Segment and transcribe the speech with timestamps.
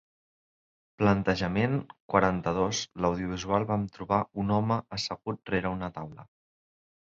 [1.01, 1.75] Plantejament
[2.15, 6.31] quaranta-dos l'audiovisual vam trobar un home assegut rere una taula.